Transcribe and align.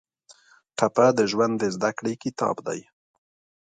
ټپه 0.77 1.05
د 1.17 1.19
ژوند 1.31 1.53
د 1.59 1.63
زده 1.75 1.91
کړې 1.97 2.13
کتاب 2.23 2.55
دی. 2.67 2.79